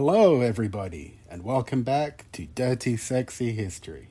Hello, 0.00 0.42
everybody, 0.42 1.18
and 1.28 1.42
welcome 1.42 1.82
back 1.82 2.26
to 2.30 2.46
Dirty 2.46 2.96
Sexy 2.96 3.50
History. 3.50 4.10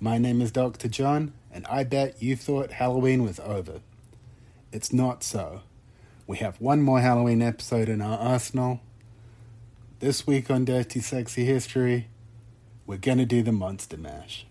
My 0.00 0.16
name 0.16 0.40
is 0.40 0.50
Dr. 0.50 0.88
John, 0.88 1.34
and 1.52 1.66
I 1.66 1.84
bet 1.84 2.22
you 2.22 2.36
thought 2.36 2.70
Halloween 2.70 3.22
was 3.22 3.38
over. 3.38 3.82
It's 4.72 4.94
not 4.94 5.22
so. 5.22 5.60
We 6.26 6.38
have 6.38 6.58
one 6.58 6.80
more 6.80 7.00
Halloween 7.00 7.42
episode 7.42 7.90
in 7.90 8.00
our 8.00 8.16
arsenal. 8.18 8.80
This 10.00 10.26
week 10.26 10.50
on 10.50 10.64
Dirty 10.64 11.00
Sexy 11.00 11.44
History, 11.44 12.08
we're 12.86 12.96
gonna 12.96 13.26
do 13.26 13.42
the 13.42 13.52
Monster 13.52 13.98
Mash. 13.98 14.46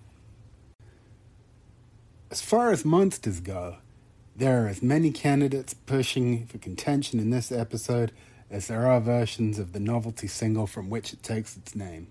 As 2.30 2.42
far 2.42 2.72
as 2.72 2.86
monsters 2.86 3.40
go, 3.40 3.78
there 4.36 4.64
are 4.64 4.68
as 4.68 4.84
many 4.84 5.10
candidates 5.10 5.74
pushing 5.74 6.46
for 6.46 6.60
contention 6.60 7.20
in 7.20 7.32
this 7.32 7.52
episode 7.52 8.12
as 8.50 8.68
there 8.68 8.88
are 8.88 9.00
versions 9.00 9.60
of 9.60 9.74
the 9.74 9.80
novelty 9.80 10.28
single 10.28 10.68
from 10.68 10.90
which 10.90 11.14
it 11.14 11.24
takes 11.24 11.58
its 11.58 11.76
name. 11.76 12.08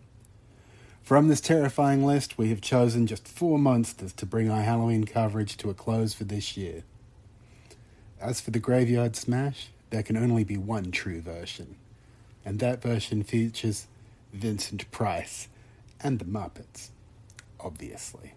From 1.02 1.28
this 1.28 1.40
terrifying 1.40 2.04
list, 2.04 2.38
we 2.38 2.48
have 2.50 2.60
chosen 2.60 3.06
just 3.06 3.26
four 3.26 3.58
monsters 3.58 4.12
to 4.14 4.26
bring 4.26 4.50
our 4.50 4.62
Halloween 4.62 5.04
coverage 5.04 5.56
to 5.58 5.70
a 5.70 5.74
close 5.74 6.14
for 6.14 6.24
this 6.24 6.56
year. 6.56 6.84
As 8.20 8.40
for 8.40 8.52
the 8.52 8.60
Graveyard 8.60 9.16
Smash, 9.16 9.68
there 9.90 10.04
can 10.04 10.16
only 10.16 10.44
be 10.44 10.56
one 10.56 10.92
true 10.92 11.20
version, 11.20 11.76
and 12.44 12.60
that 12.60 12.80
version 12.80 13.24
features 13.24 13.88
Vincent 14.32 14.90
Price 14.90 15.48
and 16.00 16.18
the 16.18 16.24
Muppets, 16.24 16.90
obviously. 17.60 18.34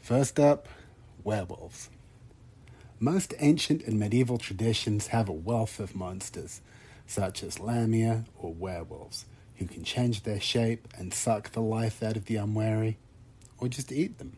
First 0.00 0.38
up, 0.38 0.68
werewolves. 1.22 1.88
Most 3.00 3.34
ancient 3.38 3.82
and 3.82 3.98
medieval 3.98 4.38
traditions 4.38 5.08
have 5.08 5.28
a 5.28 5.32
wealth 5.32 5.80
of 5.80 5.96
monsters, 5.96 6.60
such 7.06 7.42
as 7.42 7.60
lamia 7.60 8.24
or 8.38 8.54
werewolves, 8.54 9.26
who 9.56 9.66
can 9.66 9.84
change 9.84 10.22
their 10.22 10.40
shape 10.40 10.88
and 10.96 11.12
suck 11.12 11.50
the 11.50 11.60
life 11.60 12.02
out 12.02 12.16
of 12.16 12.26
the 12.26 12.36
unwary, 12.36 12.96
or 13.58 13.68
just 13.68 13.92
eat 13.92 14.18
them. 14.18 14.36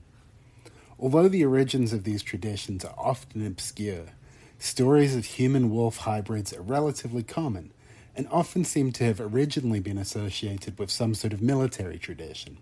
Although 0.98 1.28
the 1.28 1.44
origins 1.44 1.92
of 1.92 2.04
these 2.04 2.22
traditions 2.22 2.84
are 2.84 2.94
often 2.96 3.46
obscure, 3.46 4.06
stories 4.58 5.14
of 5.14 5.26
human 5.26 5.70
wolf 5.70 5.98
hybrids 5.98 6.52
are 6.54 6.62
relatively 6.62 7.22
common 7.22 7.72
and 8.16 8.26
often 8.30 8.64
seem 8.64 8.92
to 8.92 9.04
have 9.04 9.20
originally 9.20 9.80
been 9.80 9.98
associated 9.98 10.78
with 10.78 10.90
some 10.90 11.14
sort 11.14 11.34
of 11.34 11.42
military 11.42 11.98
tradition. 11.98 12.56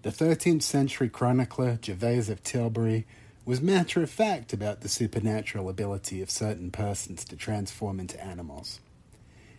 The 0.00 0.10
13th 0.10 0.62
century 0.62 1.10
chronicler 1.10 1.76
Gervase 1.76 2.30
of 2.30 2.42
Tilbury 2.42 3.06
was 3.44 3.60
matter 3.60 4.02
of 4.02 4.10
fact 4.10 4.52
about 4.52 4.80
the 4.80 4.88
supernatural 4.88 5.68
ability 5.68 6.22
of 6.22 6.30
certain 6.30 6.70
persons 6.70 7.24
to 7.26 7.36
transform 7.36 8.00
into 8.00 8.22
animals. 8.22 8.80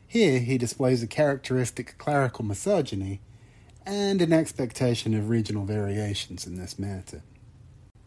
Here 0.08 0.40
he 0.40 0.58
displays 0.58 1.04
a 1.04 1.08
characteristic 1.08 1.98
clerical 1.98 2.46
misogyny 2.46 3.22
and 3.86 4.22
an 4.22 4.34
expectation 4.34 5.14
of 5.14 5.30
regional 5.30 5.66
variations 5.66 6.48
in 6.48 6.56
this 6.56 6.80
matter. 6.80 7.22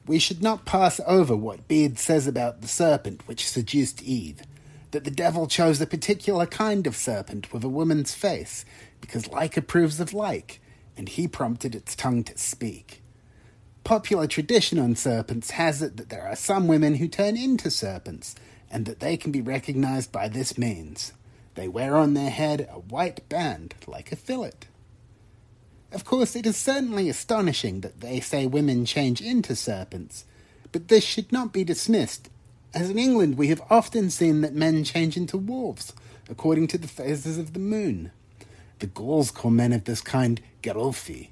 We 0.07 0.19
should 0.19 0.43
not 0.43 0.65
pass 0.65 1.01
over 1.07 1.37
what 1.37 1.69
Bede 1.69 1.99
says 1.99 2.27
about 2.27 2.61
the 2.61 2.69
serpent 2.69 3.29
which 3.29 3.49
seduced 3.49 4.03
Eve, 4.03 4.41
that 4.91 5.05
the 5.05 5.11
devil 5.11 5.47
chose 5.47 5.81
a 5.81 5.87
particular 5.87 6.47
kind 6.47 6.87
of 6.87 6.97
serpent 6.97 7.53
with 7.53 7.63
a 7.63 7.69
woman's 7.69 8.15
face, 8.15 8.65
because 9.01 9.29
like 9.29 9.57
approves 9.57 10.01
of 10.01 10.15
like, 10.15 10.61
and 10.97 11.11
he 11.11 11.29
prompted 11.29 11.75
its 11.75 11.95
tongue 11.95 12.25
to 12.25 12.37
speak. 12.39 13.03
Popular 13.85 14.27
tradition 14.27 14.79
on 14.79 14.97
serpents 14.97 15.53
has 15.53 15.81
it 15.83 15.97
that 15.97 16.11
there 16.11 16.27
are 16.27 16.37
some 16.37 16.69
women 16.69 16.97
who 16.97 17.09
turn 17.09 17.37
into 17.37 17.71
serpents, 17.71 18.35
and 18.71 18.85
that 18.85 19.01
they 19.01 19.17
can 19.17 19.33
be 19.33 19.41
recognized 19.41 20.13
by 20.13 20.29
this 20.29 20.59
means. 20.59 21.13
They 21.55 21.69
wear 21.69 21.97
on 21.97 22.15
their 22.15 22.31
head 22.31 22.69
a 22.71 22.79
white 22.79 23.29
band, 23.29 23.75
like 23.87 24.13
a 24.13 24.17
fillet. 24.17 24.53
Of 25.91 26.05
course, 26.05 26.37
it 26.37 26.47
is 26.47 26.57
certainly 26.57 27.09
astonishing 27.09 27.81
that 27.81 28.01
they 28.01 28.21
say 28.21 28.47
women 28.47 28.85
change 28.85 29.23
into 29.23 29.57
serpents, 29.57 30.27
but 30.71 30.89
this 30.89 31.03
should 31.03 31.33
not 31.33 31.53
be 31.53 31.65
dismissed, 31.65 32.29
as 32.75 32.91
in 32.91 32.99
England 32.99 33.39
we 33.39 33.49
have 33.49 33.63
often 33.71 34.11
seen 34.11 34.43
that 34.43 34.55
men 34.55 34.85
change 34.85 35.17
into 35.17 35.39
wolves, 35.39 35.95
according 36.29 36.67
to 36.69 36.79
the 36.79 36.89
phases 36.89 37.39
of 37.39 37.55
the 37.55 37.59
moon. 37.59 38.11
The 38.81 38.87
Gauls 38.87 39.31
call 39.31 39.51
men 39.51 39.73
of 39.73 39.85
this 39.85 40.03
kind 40.03 40.43
Gerolfi, 40.63 41.31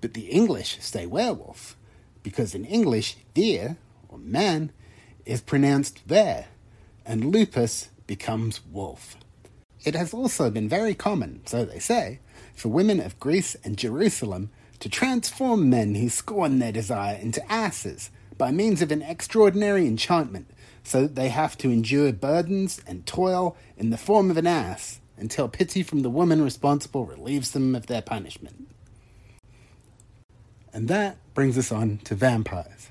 but 0.00 0.14
the 0.14 0.28
English 0.28 0.78
say 0.80 1.04
werewolf, 1.04 1.76
because 2.28 2.54
in 2.54 2.66
English, 2.66 3.16
deer, 3.32 3.78
or 4.10 4.18
man, 4.18 4.70
is 5.24 5.40
pronounced 5.40 6.00
ver, 6.00 6.44
and 7.06 7.32
lupus 7.32 7.88
becomes 8.06 8.60
wolf. 8.70 9.16
It 9.82 9.94
has 9.94 10.12
also 10.12 10.50
been 10.50 10.68
very 10.68 10.94
common, 10.94 11.40
so 11.46 11.64
they 11.64 11.78
say, 11.78 12.20
for 12.54 12.68
women 12.68 13.00
of 13.00 13.18
Greece 13.18 13.56
and 13.64 13.78
Jerusalem 13.78 14.50
to 14.80 14.90
transform 14.90 15.70
men 15.70 15.94
who 15.94 16.10
scorn 16.10 16.58
their 16.58 16.70
desire 16.70 17.16
into 17.16 17.42
asses 17.50 18.10
by 18.36 18.50
means 18.50 18.82
of 18.82 18.92
an 18.92 19.00
extraordinary 19.00 19.86
enchantment, 19.86 20.50
so 20.84 21.00
that 21.02 21.14
they 21.14 21.30
have 21.30 21.56
to 21.58 21.70
endure 21.70 22.12
burdens 22.12 22.82
and 22.86 23.06
toil 23.06 23.56
in 23.78 23.88
the 23.88 23.96
form 23.96 24.30
of 24.30 24.36
an 24.36 24.46
ass 24.46 25.00
until 25.16 25.48
pity 25.48 25.82
from 25.82 26.02
the 26.02 26.10
woman 26.10 26.42
responsible 26.42 27.06
relieves 27.06 27.52
them 27.52 27.74
of 27.74 27.86
their 27.86 28.02
punishment. 28.02 28.68
And 30.72 30.88
that 30.88 31.16
brings 31.34 31.56
us 31.56 31.72
on 31.72 31.98
to 32.04 32.14
vampires. 32.14 32.90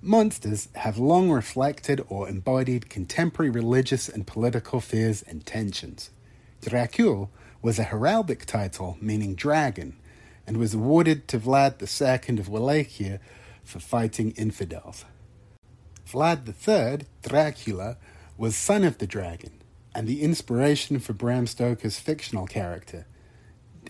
Monsters 0.00 0.68
have 0.74 0.98
long 0.98 1.30
reflected 1.30 2.04
or 2.08 2.28
embodied 2.28 2.90
contemporary 2.90 3.50
religious 3.50 4.08
and 4.08 4.26
political 4.26 4.80
fears 4.80 5.22
and 5.22 5.46
tensions. 5.46 6.10
Dracul 6.60 7.28
was 7.62 7.78
a 7.78 7.84
heraldic 7.84 8.44
title 8.44 8.96
meaning 9.00 9.36
dragon 9.36 9.96
and 10.46 10.56
was 10.56 10.74
awarded 10.74 11.28
to 11.28 11.38
Vlad 11.38 11.80
II 11.80 12.38
of 12.38 12.48
Wallachia 12.48 13.20
for 13.62 13.78
fighting 13.78 14.32
infidels. 14.32 15.04
Vlad 16.08 16.48
III, 16.48 17.06
Dracula, 17.22 17.96
was 18.36 18.56
son 18.56 18.82
of 18.82 18.98
the 18.98 19.06
dragon 19.06 19.62
and 19.94 20.08
the 20.08 20.22
inspiration 20.22 20.98
for 20.98 21.12
Bram 21.12 21.46
Stoker's 21.46 21.98
fictional 21.98 22.46
character, 22.46 23.06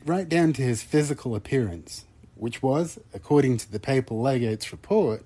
right 0.04 0.28
down 0.28 0.52
to 0.54 0.62
his 0.62 0.82
physical 0.82 1.34
appearance, 1.34 2.04
which 2.42 2.60
was, 2.60 2.98
according 3.14 3.56
to 3.56 3.70
the 3.70 3.78
papal 3.78 4.20
legate's 4.20 4.72
report, 4.72 5.24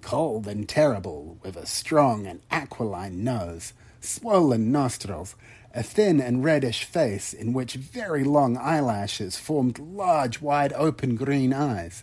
cold 0.00 0.48
and 0.48 0.68
terrible, 0.68 1.38
with 1.44 1.56
a 1.56 1.64
strong 1.64 2.26
and 2.26 2.40
aquiline 2.50 3.22
nose, 3.22 3.72
swollen 4.00 4.72
nostrils, 4.72 5.36
a 5.72 5.80
thin 5.80 6.20
and 6.20 6.42
reddish 6.42 6.82
face 6.82 7.32
in 7.32 7.52
which 7.52 7.74
very 7.74 8.24
long 8.24 8.56
eyelashes 8.56 9.36
formed 9.36 9.78
large, 9.78 10.40
wide 10.40 10.72
open 10.72 11.14
green 11.14 11.52
eyes. 11.52 12.02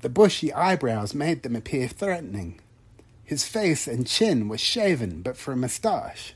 The 0.00 0.08
bushy 0.08 0.52
eyebrows 0.52 1.12
made 1.12 1.42
them 1.42 1.56
appear 1.56 1.88
threatening. 1.88 2.60
His 3.24 3.48
face 3.48 3.88
and 3.88 4.06
chin 4.06 4.46
were 4.46 4.58
shaven 4.58 5.22
but 5.22 5.36
for 5.36 5.50
a 5.50 5.56
moustache. 5.56 6.34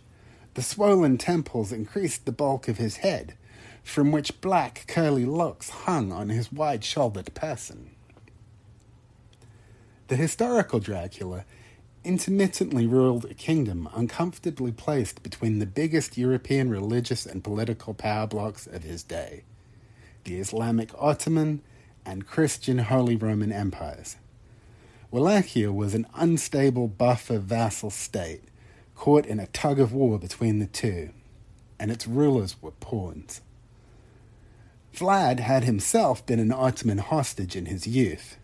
The 0.55 0.63
swollen 0.63 1.19
temples 1.19 1.71
increased 1.71 2.27
the 2.27 2.33
bulk 2.33 2.67
of 2.67 2.79
his 2.79 2.97
head, 2.99 3.35
from 3.85 4.11
which 4.11 4.41
black 4.41 4.87
curly 4.89 5.25
locks 5.25 5.69
hung 5.71 6.11
on 6.11 6.31
his 6.31 6.51
wide 6.51 6.83
shouldered 6.83 7.33
person. 7.35 7.91
The 10.09 10.17
historical 10.17 10.81
Dracula 10.81 11.45
intermittently 12.03 12.87
ruled 12.87 13.25
a 13.27 13.35
kingdom 13.35 13.89
uncomfortably 13.95 14.73
placed 14.73 15.23
between 15.23 15.59
the 15.59 15.67
biggest 15.67 16.19
European 16.19 16.69
religious 16.69 17.25
and 17.25 17.45
political 17.45 17.95
power 17.95 18.27
blocks 18.27 18.67
of 18.67 18.83
his 18.83 19.03
day 19.03 19.45
the 20.25 20.37
Islamic 20.37 20.91
Ottoman 20.99 21.61
and 22.07 22.27
Christian 22.27 22.79
Holy 22.79 23.15
Roman 23.15 23.53
Empires. 23.53 24.17
Wallachia 25.11 25.71
was 25.71 25.95
an 25.95 26.07
unstable 26.15 26.89
buffer 26.89 27.39
vassal 27.39 27.91
state 27.91 28.45
caught 28.95 29.27
in 29.27 29.39
a 29.39 29.47
tug 29.49 29.79
of 29.79 29.93
war 29.93 30.19
between 30.19 30.61
the 30.61 30.67
two, 30.67 31.11
and 31.79 31.91
its 31.91 32.07
rulers 32.07 32.57
were 32.63 32.71
pawns. 32.71 33.43
Vlad 34.95 35.41
had 35.41 35.65
himself 35.65 36.25
been 36.25 36.39
an 36.39 36.53
Ottoman 36.53 36.99
hostage 36.99 37.57
in 37.57 37.67
his 37.67 37.87
youth. 37.87 38.37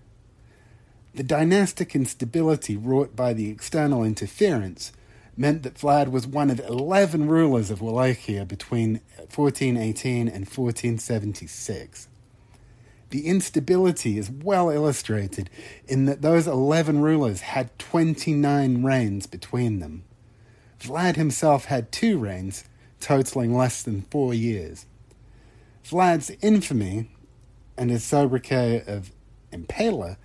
The 1.15 1.23
dynastic 1.23 1.95
instability 1.95 2.77
wrought 2.77 3.15
by 3.15 3.33
the 3.33 3.51
external 3.51 4.03
interference 4.03 4.93
meant 5.37 5.63
that 5.63 5.75
Vlad 5.75 6.11
was 6.11 6.27
one 6.27 6.51
of 6.51 6.59
11 6.61 7.29
rulers 7.29 7.71
of 7.71 7.81
Wallachia 7.81 8.45
between 8.45 9.01
1418 9.17 10.27
and 10.27 10.45
1476. 10.45 12.09
The 13.11 13.27
instability 13.27 14.19
is 14.19 14.31
well 14.31 14.71
illustrated 14.71 15.51
in 15.87 16.07
that 16.07 16.23
those 16.23 16.47
11 16.47 17.01
rulers 17.01 17.41
had 17.43 17.77
29 17.79 18.83
reigns 18.83 19.27
between 19.27 19.79
them. 19.79 20.05
Vlad 20.81 21.17
himself 21.17 21.67
had 21.67 21.93
two 21.93 22.19
reigns, 22.19 22.65
totaling 23.01 23.57
less 23.57 23.83
than 23.83 24.03
four 24.03 24.35
years. 24.35 24.87
Vlad's 25.91 26.31
infamy 26.41 27.11
and 27.77 27.91
his 27.91 28.05
sobriquet 28.05 28.85
of 28.87 29.11
Impaler 29.53 30.17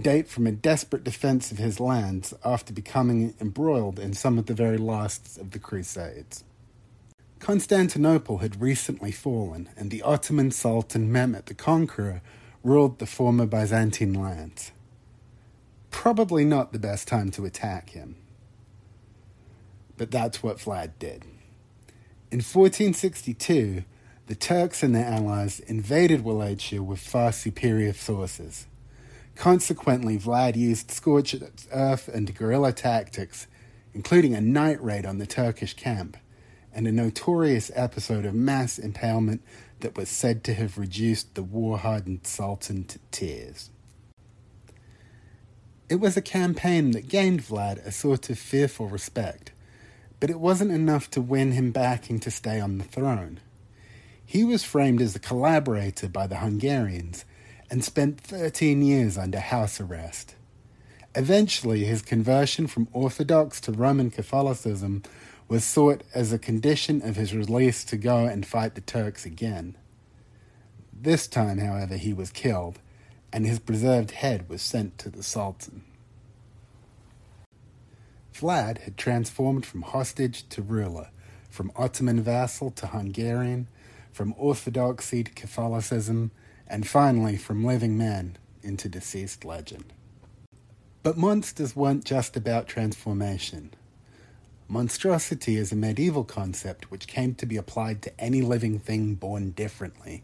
date 0.00 0.26
from 0.26 0.46
a 0.46 0.52
desperate 0.52 1.04
defense 1.04 1.52
of 1.52 1.58
his 1.58 1.78
lands 1.78 2.34
after 2.44 2.72
becoming 2.72 3.34
embroiled 3.40 3.98
in 3.98 4.14
some 4.14 4.38
of 4.38 4.46
the 4.46 4.54
very 4.54 4.78
last 4.78 5.38
of 5.38 5.52
the 5.52 5.58
Crusades. 5.58 6.42
Constantinople 7.38 8.38
had 8.38 8.60
recently 8.60 9.12
fallen, 9.12 9.68
and 9.76 9.90
the 9.90 10.02
Ottoman 10.02 10.50
Sultan 10.50 11.12
Mehmet 11.12 11.46
the 11.46 11.54
Conqueror 11.54 12.22
ruled 12.62 12.98
the 12.98 13.06
former 13.06 13.46
Byzantine 13.46 14.14
lands. 14.14 14.72
Probably 15.90 16.44
not 16.44 16.72
the 16.72 16.78
best 16.78 17.06
time 17.08 17.30
to 17.32 17.44
attack 17.44 17.90
him. 17.90 18.16
But 19.96 20.10
that's 20.10 20.42
what 20.42 20.58
Vlad 20.58 20.92
did. 20.98 21.24
In 22.30 22.38
1462, 22.38 23.84
the 24.26 24.34
Turks 24.34 24.82
and 24.82 24.94
their 24.94 25.06
allies 25.06 25.60
invaded 25.60 26.24
Wallachia 26.24 26.82
with 26.82 27.00
far 27.00 27.32
superior 27.32 27.92
forces. 27.92 28.66
Consequently, 29.34 30.18
Vlad 30.18 30.56
used 30.56 30.90
scorched 30.90 31.42
earth 31.72 32.08
and 32.08 32.34
guerrilla 32.34 32.72
tactics, 32.72 33.46
including 33.94 34.34
a 34.34 34.40
night 34.40 34.82
raid 34.82 35.04
on 35.04 35.18
the 35.18 35.26
Turkish 35.26 35.74
camp 35.74 36.16
and 36.72 36.86
a 36.86 36.92
notorious 36.92 37.70
episode 37.74 38.24
of 38.24 38.34
mass 38.34 38.78
impalement 38.78 39.42
that 39.80 39.96
was 39.96 40.08
said 40.08 40.44
to 40.44 40.54
have 40.54 40.78
reduced 40.78 41.34
the 41.34 41.42
war 41.42 41.78
hardened 41.78 42.26
Sultan 42.26 42.84
to 42.84 42.98
tears. 43.10 43.70
It 45.88 45.96
was 45.96 46.16
a 46.16 46.22
campaign 46.22 46.92
that 46.92 47.08
gained 47.08 47.42
Vlad 47.42 47.84
a 47.84 47.92
sort 47.92 48.30
of 48.30 48.38
fearful 48.38 48.88
respect, 48.88 49.52
but 50.20 50.30
it 50.30 50.40
wasn't 50.40 50.70
enough 50.70 51.10
to 51.10 51.20
win 51.20 51.52
him 51.52 51.72
backing 51.72 52.20
to 52.20 52.30
stay 52.30 52.60
on 52.60 52.78
the 52.78 52.84
throne. 52.84 53.40
He 54.32 54.44
was 54.44 54.64
framed 54.64 55.02
as 55.02 55.14
a 55.14 55.18
collaborator 55.18 56.08
by 56.08 56.26
the 56.26 56.38
Hungarians 56.38 57.26
and 57.70 57.84
spent 57.84 58.18
13 58.18 58.80
years 58.80 59.18
under 59.18 59.38
house 59.38 59.78
arrest. 59.78 60.36
Eventually, 61.14 61.84
his 61.84 62.00
conversion 62.00 62.66
from 62.66 62.88
Orthodox 62.94 63.60
to 63.60 63.72
Roman 63.72 64.10
Catholicism 64.10 65.02
was 65.48 65.64
sought 65.64 66.02
as 66.14 66.32
a 66.32 66.38
condition 66.38 67.02
of 67.02 67.16
his 67.16 67.34
release 67.34 67.84
to 67.84 67.98
go 67.98 68.24
and 68.24 68.46
fight 68.46 68.74
the 68.74 68.80
Turks 68.80 69.26
again. 69.26 69.76
This 70.98 71.26
time, 71.26 71.58
however, 71.58 71.98
he 71.98 72.14
was 72.14 72.30
killed, 72.30 72.78
and 73.34 73.46
his 73.46 73.58
preserved 73.58 74.12
head 74.12 74.48
was 74.48 74.62
sent 74.62 74.96
to 74.96 75.10
the 75.10 75.22
Sultan. 75.22 75.84
Vlad 78.34 78.78
had 78.78 78.96
transformed 78.96 79.66
from 79.66 79.82
hostage 79.82 80.48
to 80.48 80.62
ruler, 80.62 81.10
from 81.50 81.70
Ottoman 81.76 82.22
vassal 82.22 82.70
to 82.70 82.86
Hungarian, 82.86 83.68
from 84.12 84.34
Orthodoxy 84.36 85.24
to 85.24 85.32
Catholicism, 85.32 86.30
and 86.66 86.86
finally 86.86 87.36
from 87.36 87.64
living 87.64 87.98
man 87.98 88.36
into 88.62 88.88
deceased 88.88 89.44
legend. 89.44 89.92
But 91.02 91.16
monsters 91.16 91.74
weren't 91.74 92.04
just 92.04 92.36
about 92.36 92.68
transformation. 92.68 93.74
Monstrosity 94.68 95.56
is 95.56 95.72
a 95.72 95.76
medieval 95.76 96.24
concept 96.24 96.90
which 96.90 97.08
came 97.08 97.34
to 97.34 97.46
be 97.46 97.56
applied 97.56 98.00
to 98.02 98.20
any 98.20 98.40
living 98.40 98.78
thing 98.78 99.14
born 99.14 99.50
differently. 99.50 100.22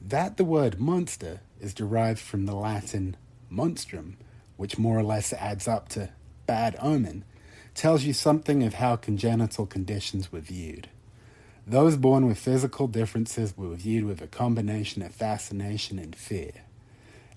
That 0.00 0.36
the 0.36 0.44
word 0.44 0.78
monster 0.78 1.40
is 1.60 1.74
derived 1.74 2.20
from 2.20 2.46
the 2.46 2.54
Latin 2.54 3.16
monstrum, 3.50 4.16
which 4.56 4.78
more 4.78 4.98
or 4.98 5.02
less 5.02 5.32
adds 5.32 5.66
up 5.66 5.88
to 5.90 6.10
bad 6.46 6.76
omen, 6.80 7.24
tells 7.74 8.04
you 8.04 8.12
something 8.12 8.62
of 8.62 8.74
how 8.74 8.96
congenital 8.96 9.66
conditions 9.66 10.30
were 10.30 10.40
viewed. 10.40 10.88
Those 11.68 11.98
born 11.98 12.26
with 12.26 12.38
physical 12.38 12.88
differences 12.88 13.54
were 13.54 13.74
viewed 13.74 14.04
with 14.04 14.22
a 14.22 14.26
combination 14.26 15.02
of 15.02 15.14
fascination 15.14 15.98
and 15.98 16.16
fear, 16.16 16.52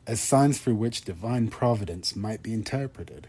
as 0.07 0.21
signs 0.21 0.57
through 0.57 0.75
which 0.75 1.03
divine 1.03 1.49
providence 1.49 2.15
might 2.15 2.41
be 2.41 2.53
interpreted. 2.53 3.27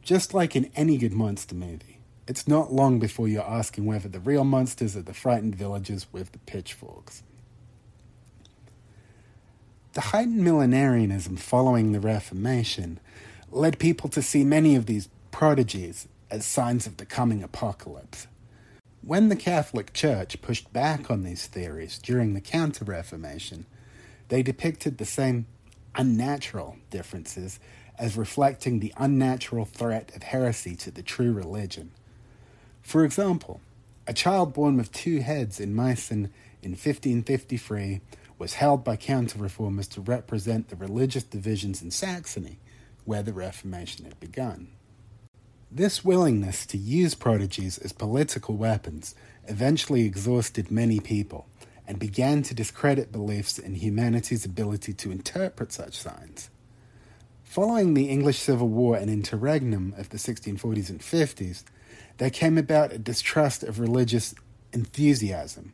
Just 0.00 0.32
like 0.32 0.56
in 0.56 0.70
any 0.74 0.96
good 0.96 1.12
monster 1.12 1.54
movie, 1.54 1.98
it's 2.26 2.48
not 2.48 2.72
long 2.72 2.98
before 2.98 3.28
you're 3.28 3.42
asking 3.42 3.84
whether 3.84 4.08
the 4.08 4.20
real 4.20 4.42
monsters 4.42 4.96
are 4.96 5.02
the 5.02 5.12
frightened 5.12 5.54
villagers 5.54 6.06
with 6.10 6.32
the 6.32 6.38
pitchforks. 6.38 7.22
The 9.92 10.00
heightened 10.00 10.40
millenarianism 10.42 11.38
following 11.38 11.92
the 11.92 12.00
Reformation 12.00 13.00
led 13.50 13.78
people 13.78 14.08
to 14.08 14.22
see 14.22 14.44
many 14.44 14.76
of 14.76 14.86
these 14.86 15.10
prodigies 15.30 16.08
as 16.30 16.46
signs 16.46 16.86
of 16.86 16.96
the 16.96 17.04
coming 17.04 17.42
apocalypse. 17.42 18.28
When 19.06 19.28
the 19.28 19.36
Catholic 19.36 19.92
Church 19.92 20.40
pushed 20.40 20.72
back 20.72 21.10
on 21.10 21.24
these 21.24 21.46
theories 21.46 21.98
during 21.98 22.32
the 22.32 22.40
Counter 22.40 22.86
Reformation, 22.86 23.66
they 24.28 24.42
depicted 24.42 24.96
the 24.96 25.04
same 25.04 25.44
unnatural 25.94 26.76
differences 26.88 27.60
as 27.98 28.16
reflecting 28.16 28.80
the 28.80 28.94
unnatural 28.96 29.66
threat 29.66 30.10
of 30.16 30.22
heresy 30.22 30.74
to 30.76 30.90
the 30.90 31.02
true 31.02 31.34
religion. 31.34 31.90
For 32.80 33.04
example, 33.04 33.60
a 34.06 34.14
child 34.14 34.54
born 34.54 34.78
with 34.78 34.90
two 34.90 35.20
heads 35.20 35.60
in 35.60 35.74
Meissen 35.74 36.30
in 36.62 36.70
1553 36.70 38.00
was 38.38 38.54
held 38.54 38.84
by 38.84 38.96
counter 38.96 39.38
reformers 39.38 39.88
to 39.88 40.00
represent 40.00 40.70
the 40.70 40.76
religious 40.76 41.24
divisions 41.24 41.82
in 41.82 41.90
Saxony, 41.90 42.58
where 43.04 43.22
the 43.22 43.34
Reformation 43.34 44.06
had 44.06 44.18
begun. 44.18 44.68
This 45.76 46.04
willingness 46.04 46.66
to 46.66 46.78
use 46.78 47.16
prodigies 47.16 47.78
as 47.78 47.92
political 47.92 48.54
weapons 48.54 49.16
eventually 49.48 50.04
exhausted 50.06 50.70
many 50.70 51.00
people 51.00 51.48
and 51.84 51.98
began 51.98 52.44
to 52.44 52.54
discredit 52.54 53.10
beliefs 53.10 53.58
in 53.58 53.74
humanity's 53.74 54.44
ability 54.44 54.92
to 54.92 55.10
interpret 55.10 55.72
such 55.72 55.98
signs. 55.98 56.48
Following 57.42 57.94
the 57.94 58.08
English 58.08 58.38
Civil 58.38 58.68
War 58.68 58.96
and 58.96 59.10
interregnum 59.10 59.94
of 59.98 60.10
the 60.10 60.16
1640s 60.16 60.90
and 60.90 61.00
50s, 61.00 61.64
there 62.18 62.30
came 62.30 62.56
about 62.56 62.92
a 62.92 62.98
distrust 62.98 63.64
of 63.64 63.80
religious 63.80 64.32
enthusiasm, 64.72 65.72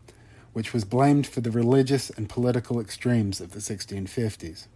which 0.54 0.72
was 0.72 0.86
blamed 0.86 1.26
for 1.26 1.42
the 1.42 1.50
religious 1.50 2.08
and 2.08 2.26
political 2.26 2.80
extremes 2.80 3.38
of 3.38 3.50
the 3.50 3.60
1650s. 3.60 4.66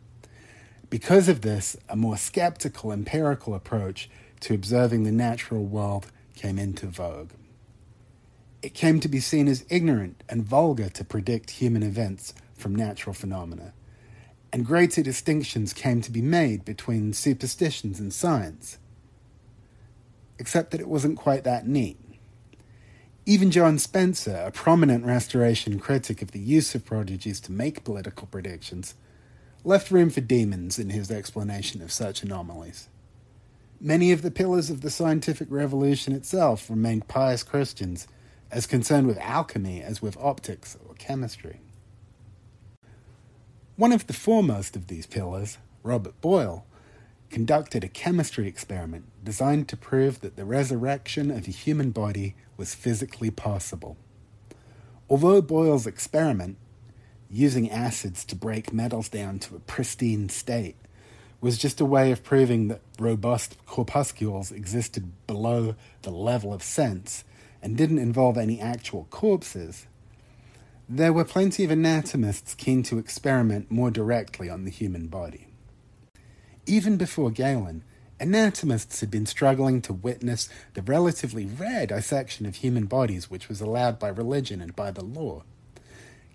Because 0.90 1.30
of 1.30 1.40
this, 1.40 1.78
a 1.88 1.96
more 1.96 2.18
skeptical 2.18 2.92
empirical 2.92 3.54
approach 3.54 4.10
to 4.44 4.54
observing 4.54 5.02
the 5.02 5.12
natural 5.12 5.64
world 5.64 6.06
came 6.34 6.58
into 6.58 6.86
vogue. 6.86 7.32
It 8.62 8.72
came 8.72 9.00
to 9.00 9.08
be 9.08 9.20
seen 9.20 9.46
as 9.48 9.66
ignorant 9.68 10.24
and 10.28 10.42
vulgar 10.42 10.88
to 10.88 11.04
predict 11.04 11.50
human 11.50 11.82
events 11.82 12.32
from 12.56 12.74
natural 12.74 13.12
phenomena 13.12 13.74
and 14.54 14.64
greater 14.64 15.02
distinctions 15.02 15.72
came 15.72 16.00
to 16.00 16.12
be 16.12 16.22
made 16.22 16.64
between 16.64 17.12
superstitions 17.12 17.98
and 17.98 18.12
science. 18.12 18.78
Except 20.38 20.70
that 20.70 20.80
it 20.80 20.86
wasn't 20.86 21.18
quite 21.18 21.42
that 21.42 21.66
neat. 21.66 21.98
Even 23.26 23.50
John 23.50 23.80
Spencer, 23.80 24.44
a 24.46 24.52
prominent 24.52 25.04
restoration 25.04 25.80
critic 25.80 26.22
of 26.22 26.30
the 26.30 26.38
use 26.38 26.72
of 26.76 26.84
prodigies 26.84 27.40
to 27.40 27.50
make 27.50 27.82
political 27.82 28.28
predictions, 28.28 28.94
left 29.64 29.90
room 29.90 30.08
for 30.08 30.20
demons 30.20 30.78
in 30.78 30.90
his 30.90 31.10
explanation 31.10 31.82
of 31.82 31.90
such 31.90 32.22
anomalies. 32.22 32.88
Many 33.80 34.12
of 34.12 34.22
the 34.22 34.30
pillars 34.30 34.70
of 34.70 34.80
the 34.80 34.90
scientific 34.90 35.48
revolution 35.50 36.14
itself 36.14 36.70
remained 36.70 37.08
pious 37.08 37.42
Christians, 37.42 38.06
as 38.50 38.66
concerned 38.66 39.06
with 39.06 39.18
alchemy 39.18 39.82
as 39.82 40.00
with 40.00 40.16
optics 40.16 40.76
or 40.86 40.94
chemistry. 40.94 41.60
One 43.76 43.92
of 43.92 44.06
the 44.06 44.12
foremost 44.12 44.76
of 44.76 44.86
these 44.86 45.06
pillars, 45.06 45.58
Robert 45.82 46.20
Boyle, 46.20 46.64
conducted 47.30 47.82
a 47.82 47.88
chemistry 47.88 48.46
experiment 48.46 49.06
designed 49.24 49.68
to 49.68 49.76
prove 49.76 50.20
that 50.20 50.36
the 50.36 50.44
resurrection 50.44 51.32
of 51.32 51.48
a 51.48 51.50
human 51.50 51.90
body 51.90 52.36
was 52.56 52.76
physically 52.76 53.30
possible. 53.30 53.96
Although 55.10 55.42
Boyle's 55.42 55.86
experiment, 55.86 56.56
using 57.28 57.68
acids 57.68 58.24
to 58.26 58.36
break 58.36 58.72
metals 58.72 59.08
down 59.08 59.40
to 59.40 59.56
a 59.56 59.60
pristine 59.60 60.28
state, 60.28 60.76
was 61.44 61.58
just 61.58 61.78
a 61.78 61.84
way 61.84 62.10
of 62.10 62.24
proving 62.24 62.68
that 62.68 62.80
robust 62.98 63.54
corpuscles 63.66 64.50
existed 64.50 65.12
below 65.26 65.74
the 66.00 66.10
level 66.10 66.54
of 66.54 66.62
sense 66.62 67.22
and 67.60 67.76
didn't 67.76 67.98
involve 67.98 68.38
any 68.38 68.58
actual 68.58 69.06
corpses, 69.10 69.86
there 70.88 71.12
were 71.12 71.22
plenty 71.22 71.62
of 71.62 71.70
anatomists 71.70 72.54
keen 72.54 72.82
to 72.82 72.96
experiment 72.96 73.70
more 73.70 73.90
directly 73.90 74.48
on 74.48 74.64
the 74.64 74.70
human 74.70 75.06
body. 75.06 75.48
Even 76.64 76.96
before 76.96 77.30
Galen, 77.30 77.84
anatomists 78.18 79.00
had 79.00 79.10
been 79.10 79.26
struggling 79.26 79.82
to 79.82 79.92
witness 79.92 80.48
the 80.72 80.80
relatively 80.80 81.44
rare 81.44 81.84
dissection 81.84 82.46
of 82.46 82.56
human 82.56 82.86
bodies 82.86 83.28
which 83.28 83.50
was 83.50 83.60
allowed 83.60 83.98
by 83.98 84.08
religion 84.08 84.62
and 84.62 84.74
by 84.74 84.90
the 84.90 85.04
law. 85.04 85.42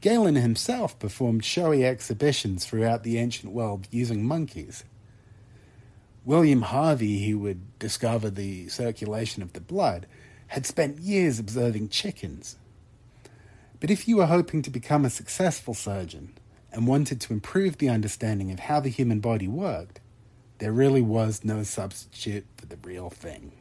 Galen 0.01 0.35
himself 0.35 0.99
performed 0.99 1.43
showy 1.43 1.83
exhibitions 1.83 2.63
throughout 2.63 3.01
the 3.01 3.17
ancient 3.17 3.51
world 3.51 3.87
using 3.89 4.23
monkeys. 4.23 4.83
William 6.25 6.63
Harvey, 6.63 7.27
who 7.27 7.39
would 7.39 7.79
discover 7.79 8.29
the 8.29 8.67
circulation 8.69 9.41
of 9.41 9.53
the 9.53 9.61
blood, 9.61 10.05
had 10.47 10.65
spent 10.65 10.99
years 10.99 11.39
observing 11.39 11.89
chickens. 11.89 12.57
But 13.79 13.89
if 13.89 14.07
you 14.07 14.17
were 14.17 14.25
hoping 14.25 14.61
to 14.63 14.69
become 14.69 15.05
a 15.05 15.09
successful 15.09 15.73
surgeon 15.73 16.33
and 16.71 16.87
wanted 16.87 17.21
to 17.21 17.33
improve 17.33 17.77
the 17.77 17.89
understanding 17.89 18.51
of 18.51 18.59
how 18.59 18.79
the 18.79 18.89
human 18.89 19.19
body 19.19 19.47
worked, 19.47 19.99
there 20.59 20.73
really 20.73 21.01
was 21.01 21.43
no 21.43 21.63
substitute 21.63 22.45
for 22.57 22.65
the 22.65 22.77
real 22.83 23.09
thing. 23.09 23.51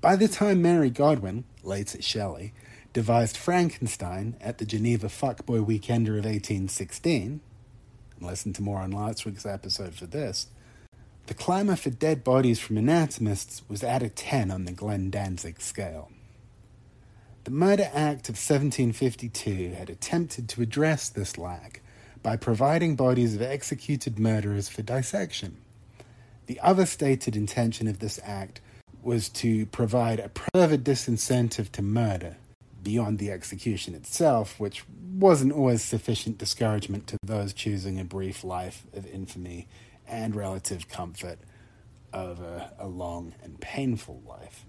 By 0.00 0.16
the 0.16 0.28
time 0.28 0.62
Mary 0.62 0.90
Godwin, 0.90 1.44
later 1.62 2.00
Shelley, 2.00 2.52
devised 2.92 3.36
Frankenstein 3.36 4.36
at 4.40 4.58
the 4.58 4.64
Geneva 4.64 5.08
Fuckboy 5.08 5.64
Weekender 5.64 6.18
of 6.18 6.24
1816, 6.24 7.40
and 8.20 8.28
listen 8.28 8.52
to 8.52 8.62
more 8.62 8.78
on 8.78 8.90
last 8.90 9.24
week's 9.24 9.46
episode 9.46 9.94
for 9.94 10.06
this, 10.06 10.46
the 11.26 11.34
clamour 11.34 11.76
for 11.76 11.90
dead 11.90 12.22
bodies 12.22 12.58
from 12.58 12.76
anatomists 12.76 13.62
was 13.68 13.82
at 13.82 14.02
a 14.02 14.08
10 14.08 14.50
on 14.50 14.64
the 14.64 14.72
Glenn 14.72 15.10
Danzig 15.10 15.60
scale. 15.60 16.10
The 17.44 17.50
Murder 17.50 17.90
Act 17.94 18.28
of 18.28 18.36
1752 18.36 19.74
had 19.76 19.88
attempted 19.88 20.48
to 20.50 20.62
address 20.62 21.08
this 21.08 21.38
lack 21.38 21.80
by 22.22 22.36
providing 22.36 22.96
bodies 22.96 23.34
of 23.34 23.42
executed 23.42 24.18
murderers 24.18 24.68
for 24.68 24.82
dissection. 24.82 25.56
The 26.46 26.60
other 26.60 26.84
stated 26.84 27.34
intention 27.34 27.88
of 27.88 28.00
this 28.00 28.20
act 28.22 28.60
was 29.02 29.30
to 29.30 29.64
provide 29.66 30.20
a 30.20 30.30
further 30.52 30.76
disincentive 30.76 31.70
to 31.72 31.82
murder 31.82 32.36
beyond 32.82 33.18
the 33.18 33.30
execution 33.30 33.94
itself, 33.94 34.58
which 34.58 34.84
wasn't 35.14 35.52
always 35.52 35.82
sufficient 35.82 36.38
discouragement 36.38 37.06
to 37.08 37.16
those 37.22 37.52
choosing 37.52 38.00
a 38.00 38.04
brief 38.04 38.42
life 38.42 38.84
of 38.94 39.06
infamy 39.06 39.68
and 40.08 40.34
relative 40.34 40.88
comfort 40.88 41.38
over 42.12 42.70
a 42.78 42.86
long 42.86 43.34
and 43.42 43.60
painful 43.60 44.22
life. 44.26 44.64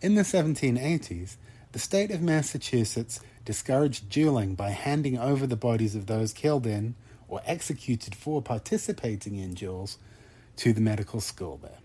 In 0.00 0.14
the 0.14 0.22
1780s, 0.22 1.36
the 1.72 1.78
state 1.78 2.10
of 2.10 2.20
Massachusetts 2.20 3.20
discouraged 3.44 4.08
dueling 4.08 4.54
by 4.54 4.70
handing 4.70 5.18
over 5.18 5.46
the 5.46 5.56
bodies 5.56 5.94
of 5.94 6.06
those 6.06 6.32
killed 6.32 6.66
in 6.66 6.94
or 7.28 7.40
executed 7.46 8.14
for 8.14 8.42
participating 8.42 9.36
in 9.36 9.54
duels 9.54 9.98
to 10.56 10.72
the 10.72 10.80
medical 10.80 11.20
school 11.20 11.58
there. 11.62 11.78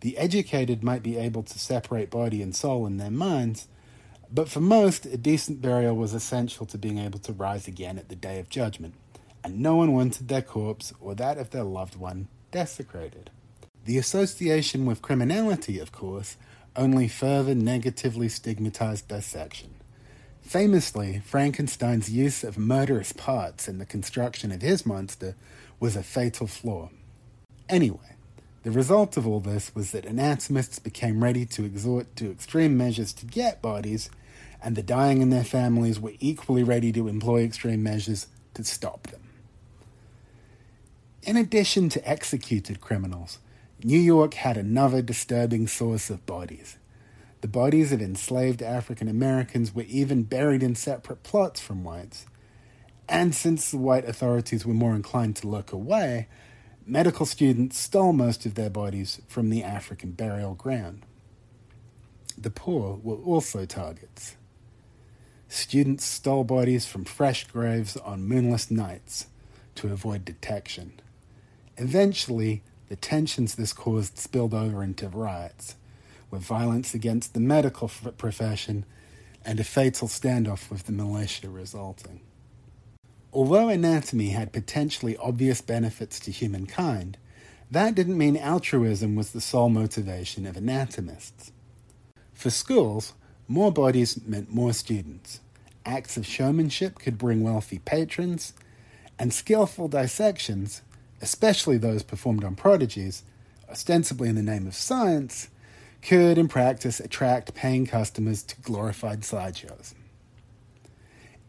The 0.00 0.16
educated 0.16 0.82
might 0.82 1.02
be 1.02 1.18
able 1.18 1.42
to 1.42 1.58
separate 1.58 2.10
body 2.10 2.40
and 2.42 2.56
soul 2.56 2.86
in 2.86 2.96
their 2.96 3.10
minds, 3.10 3.68
but 4.32 4.48
for 4.48 4.60
most, 4.60 5.06
a 5.06 5.16
decent 5.16 5.60
burial 5.60 5.96
was 5.96 6.14
essential 6.14 6.66
to 6.66 6.78
being 6.78 6.98
able 6.98 7.18
to 7.20 7.32
rise 7.32 7.66
again 7.66 7.98
at 7.98 8.08
the 8.08 8.16
day 8.16 8.38
of 8.38 8.48
judgment 8.48 8.94
and 9.42 9.60
no 9.60 9.76
one 9.76 9.92
wanted 9.92 10.28
their 10.28 10.42
corpse 10.42 10.92
or 11.00 11.14
that 11.14 11.38
of 11.38 11.50
their 11.50 11.64
loved 11.64 11.96
one 11.96 12.28
desecrated. 12.50 13.30
The 13.84 13.98
association 13.98 14.84
with 14.86 15.02
criminality, 15.02 15.78
of 15.78 15.92
course, 15.92 16.36
only 16.76 17.08
further 17.08 17.54
negatively 17.54 18.28
stigmatized 18.28 19.08
dissection. 19.08 19.70
Famously, 20.42 21.22
Frankenstein's 21.24 22.10
use 22.10 22.44
of 22.44 22.58
murderous 22.58 23.12
parts 23.12 23.68
in 23.68 23.78
the 23.78 23.86
construction 23.86 24.52
of 24.52 24.62
his 24.62 24.84
monster 24.84 25.34
was 25.78 25.96
a 25.96 26.02
fatal 26.02 26.46
flaw. 26.46 26.90
Anyway, 27.68 28.16
the 28.62 28.70
result 28.70 29.16
of 29.16 29.26
all 29.26 29.40
this 29.40 29.74
was 29.74 29.92
that 29.92 30.06
anatomists 30.06 30.78
became 30.78 31.22
ready 31.22 31.46
to 31.46 31.64
exhort 31.64 32.14
to 32.16 32.30
extreme 32.30 32.76
measures 32.76 33.12
to 33.14 33.26
get 33.26 33.62
bodies, 33.62 34.10
and 34.62 34.76
the 34.76 34.82
dying 34.82 35.22
and 35.22 35.32
their 35.32 35.44
families 35.44 35.98
were 35.98 36.12
equally 36.20 36.62
ready 36.62 36.92
to 36.92 37.08
employ 37.08 37.42
extreme 37.42 37.82
measures 37.82 38.26
to 38.54 38.64
stop 38.64 39.06
them. 39.08 39.20
In 41.22 41.36
addition 41.36 41.88
to 41.90 42.08
executed 42.08 42.80
criminals, 42.80 43.38
New 43.82 43.98
York 43.98 44.34
had 44.34 44.56
another 44.56 45.02
disturbing 45.02 45.66
source 45.66 46.10
of 46.10 46.26
bodies. 46.26 46.76
The 47.40 47.48
bodies 47.48 47.92
of 47.92 48.02
enslaved 48.02 48.62
African 48.62 49.08
Americans 49.08 49.74
were 49.74 49.84
even 49.88 50.24
buried 50.24 50.62
in 50.62 50.74
separate 50.74 51.22
plots 51.22 51.60
from 51.60 51.84
whites. 51.84 52.26
And 53.08 53.34
since 53.34 53.70
the 53.70 53.78
white 53.78 54.04
authorities 54.04 54.66
were 54.66 54.74
more 54.74 54.94
inclined 54.94 55.36
to 55.36 55.48
look 55.48 55.72
away, 55.72 56.28
medical 56.86 57.24
students 57.24 57.78
stole 57.78 58.12
most 58.12 58.44
of 58.44 58.54
their 58.54 58.70
bodies 58.70 59.22
from 59.26 59.48
the 59.48 59.64
African 59.64 60.12
burial 60.12 60.54
ground. 60.54 61.06
The 62.36 62.50
poor 62.50 62.98
were 63.02 63.16
also 63.16 63.64
targets. 63.64 64.36
Students 65.52 66.04
stole 66.04 66.44
bodies 66.44 66.86
from 66.86 67.04
fresh 67.04 67.44
graves 67.48 67.96
on 67.96 68.22
moonless 68.22 68.70
nights 68.70 69.26
to 69.74 69.92
avoid 69.92 70.24
detection. 70.24 70.92
Eventually, 71.76 72.62
the 72.88 72.94
tensions 72.94 73.56
this 73.56 73.72
caused 73.72 74.16
spilled 74.16 74.54
over 74.54 74.80
into 74.84 75.08
riots, 75.08 75.74
with 76.30 76.42
violence 76.42 76.94
against 76.94 77.34
the 77.34 77.40
medical 77.40 77.88
profession 77.88 78.84
and 79.44 79.58
a 79.58 79.64
fatal 79.64 80.06
standoff 80.06 80.70
with 80.70 80.84
the 80.84 80.92
militia 80.92 81.50
resulting. 81.50 82.20
Although 83.32 83.70
anatomy 83.70 84.28
had 84.28 84.52
potentially 84.52 85.16
obvious 85.16 85.60
benefits 85.60 86.20
to 86.20 86.30
humankind, 86.30 87.18
that 87.68 87.96
didn't 87.96 88.16
mean 88.16 88.36
altruism 88.36 89.16
was 89.16 89.32
the 89.32 89.40
sole 89.40 89.68
motivation 89.68 90.46
of 90.46 90.56
anatomists. 90.56 91.50
For 92.34 92.50
schools, 92.50 93.14
more 93.50 93.72
bodies 93.72 94.20
meant 94.26 94.54
more 94.54 94.72
students. 94.72 95.40
Acts 95.84 96.16
of 96.16 96.24
showmanship 96.24 96.98
could 96.98 97.18
bring 97.18 97.42
wealthy 97.42 97.80
patrons, 97.80 98.52
and 99.18 99.32
skillful 99.32 99.88
dissections 99.88 100.82
especially 101.20 101.76
those 101.76 102.02
performed 102.02 102.44
on 102.44 102.54
prodigies, 102.54 103.22
ostensibly 103.68 104.28
in 104.28 104.36
the 104.36 104.42
name 104.42 104.66
of 104.66 104.74
science, 104.74 105.48
could 106.02 106.38
in 106.38 106.48
practice 106.48 106.98
attract 106.98 107.54
paying 107.54 107.86
customers 107.86 108.42
to 108.42 108.60
glorified 108.62 109.24
sideshows. 109.24 109.94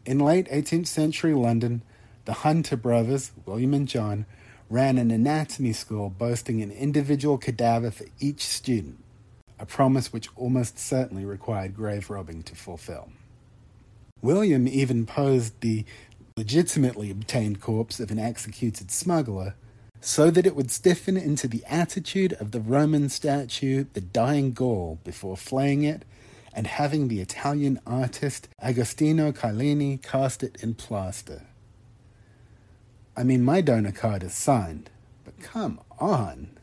In 0.04 0.18
late 0.18 0.48
18th 0.48 0.88
century 0.88 1.32
London, 1.32 1.82
the 2.24 2.34
Hunter 2.34 2.76
brothers, 2.76 3.32
William 3.46 3.72
and 3.72 3.88
John, 3.88 4.26
ran 4.68 4.98
an 4.98 5.10
anatomy 5.10 5.72
school 5.72 6.10
boasting 6.10 6.62
an 6.62 6.70
individual 6.70 7.38
cadaver 7.38 7.90
for 7.90 8.04
each 8.20 8.44
student, 8.46 9.01
a 9.62 9.66
promise 9.66 10.12
which 10.12 10.28
almost 10.34 10.76
certainly 10.76 11.24
required 11.24 11.76
grave 11.76 12.10
robbing 12.10 12.42
to 12.42 12.56
fulfill. 12.56 13.10
William 14.20 14.66
even 14.66 15.06
posed 15.06 15.60
the 15.60 15.84
legitimately 16.36 17.12
obtained 17.12 17.60
corpse 17.60 18.00
of 18.00 18.10
an 18.10 18.18
executed 18.18 18.90
smuggler 18.90 19.54
so 20.00 20.32
that 20.32 20.46
it 20.46 20.56
would 20.56 20.72
stiffen 20.72 21.16
into 21.16 21.46
the 21.46 21.62
attitude 21.68 22.32
of 22.34 22.50
the 22.50 22.60
Roman 22.60 23.08
statue, 23.08 23.84
the 23.92 24.00
dying 24.00 24.52
Gaul, 24.52 24.98
before 25.04 25.36
flaying 25.36 25.84
it 25.84 26.04
and 26.52 26.66
having 26.66 27.06
the 27.06 27.20
Italian 27.20 27.80
artist 27.86 28.48
Agostino 28.60 29.30
Carlini 29.30 30.02
cast 30.02 30.42
it 30.42 30.56
in 30.60 30.74
plaster. 30.74 31.42
I 33.16 33.22
mean, 33.22 33.44
my 33.44 33.60
donor 33.60 33.92
card 33.92 34.24
is 34.24 34.34
signed, 34.34 34.90
but 35.24 35.38
come 35.38 35.78
on. 36.00 36.58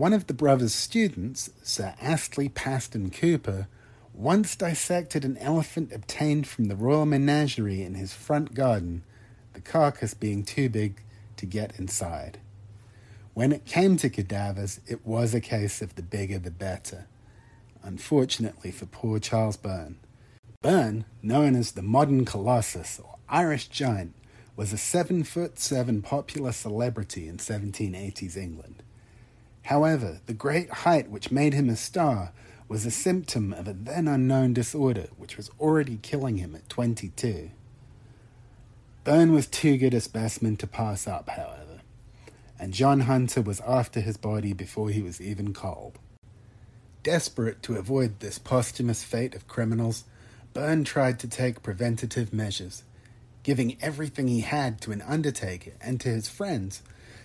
One 0.00 0.14
of 0.14 0.28
the 0.28 0.32
brothers' 0.32 0.72
students, 0.72 1.50
Sir 1.62 1.92
Astley 2.00 2.48
Paston 2.48 3.10
Cooper, 3.10 3.68
once 4.14 4.56
dissected 4.56 5.26
an 5.26 5.36
elephant 5.36 5.92
obtained 5.92 6.46
from 6.46 6.68
the 6.68 6.74
royal 6.74 7.04
menagerie 7.04 7.82
in 7.82 7.96
his 7.96 8.14
front 8.14 8.54
garden, 8.54 9.02
the 9.52 9.60
carcass 9.60 10.14
being 10.14 10.42
too 10.42 10.70
big 10.70 11.02
to 11.36 11.44
get 11.44 11.78
inside. 11.78 12.38
When 13.34 13.52
it 13.52 13.66
came 13.66 13.98
to 13.98 14.08
cadavers, 14.08 14.80
it 14.86 15.04
was 15.06 15.34
a 15.34 15.38
case 15.42 15.82
of 15.82 15.94
the 15.96 16.02
bigger 16.02 16.38
the 16.38 16.50
better. 16.50 17.06
Unfortunately 17.82 18.70
for 18.70 18.86
poor 18.86 19.18
Charles 19.18 19.58
Byrne. 19.58 19.98
Byrne, 20.62 21.04
known 21.20 21.54
as 21.54 21.72
the 21.72 21.82
modern 21.82 22.24
Colossus 22.24 22.98
or 22.98 23.16
Irish 23.28 23.68
giant, 23.68 24.14
was 24.56 24.72
a 24.72 24.78
seven 24.78 25.24
foot 25.24 25.58
seven 25.58 26.00
popular 26.00 26.52
celebrity 26.52 27.28
in 27.28 27.36
1780s 27.36 28.38
England. 28.38 28.82
However, 29.62 30.20
the 30.26 30.34
great 30.34 30.70
height 30.70 31.10
which 31.10 31.30
made 31.30 31.54
him 31.54 31.68
a 31.68 31.76
star 31.76 32.32
was 32.68 32.86
a 32.86 32.90
symptom 32.90 33.52
of 33.52 33.66
a 33.66 33.72
then 33.72 34.08
unknown 34.08 34.54
disorder 34.54 35.08
which 35.16 35.36
was 35.36 35.50
already 35.58 35.98
killing 36.02 36.38
him 36.38 36.54
at 36.54 36.68
22. 36.68 37.50
Byrne 39.02 39.32
was 39.32 39.46
too 39.46 39.76
good 39.76 39.94
a 39.94 40.00
specimen 40.00 40.56
to 40.56 40.66
pass 40.66 41.08
up, 41.08 41.28
however, 41.30 41.80
and 42.58 42.74
John 42.74 43.00
Hunter 43.00 43.42
was 43.42 43.60
after 43.60 44.00
his 44.00 44.16
body 44.16 44.52
before 44.52 44.90
he 44.90 45.02
was 45.02 45.20
even 45.20 45.52
called. 45.52 45.98
Desperate 47.02 47.62
to 47.62 47.76
avoid 47.76 48.20
this 48.20 48.38
posthumous 48.38 49.02
fate 49.02 49.34
of 49.34 49.48
criminals, 49.48 50.04
Byrne 50.52 50.84
tried 50.84 51.18
to 51.20 51.28
take 51.28 51.62
preventative 51.62 52.32
measures, 52.32 52.82
giving 53.42 53.78
everything 53.80 54.28
he 54.28 54.40
had 54.40 54.80
to 54.82 54.92
an 54.92 55.02
undertaker 55.02 55.72
and 55.80 55.98
to 56.00 56.08
his 56.08 56.28
friends 56.28 56.82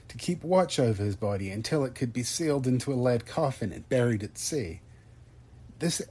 to 0.08 0.18
keep 0.18 0.44
watch 0.44 0.80
over 0.80 1.04
his 1.04 1.16
body 1.16 1.50
until 1.50 1.84
it 1.84 1.96
could 1.96 2.14
be 2.14 2.24
sealed 2.24 2.68
into 2.68 2.94
a 2.94 2.96
lead 2.96 3.26
coffin 3.26 3.72
and 3.72 3.90
buried 3.90 4.24
at 4.24 4.38
sea. 4.38 4.82
This 5.80 6.02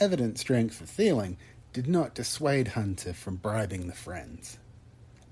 evident 0.00 0.38
strength 0.38 0.80
of 0.80 0.88
feeling 0.88 1.36
did 1.72 1.88
not 1.88 2.14
dissuade 2.14 2.68
Hunter 2.68 3.12
from 3.12 3.36
bribing 3.36 3.86
the 3.86 3.94
friends. 3.94 4.58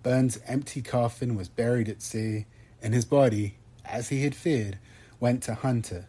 Byrne's 0.02 0.38
empty 0.47 0.83
coffin 0.83 1.37
was 1.37 1.49
buried 1.49 1.88
at 1.88 2.02
sea, 2.02 2.47
and 2.83 2.93
his 2.95 3.05
body, 3.05 3.59
as 3.85 4.09
he 4.09 4.25
had 4.25 4.35
feared, 4.35 4.79
went 5.21 5.43
to 5.45 5.55
Hunter, 5.55 6.09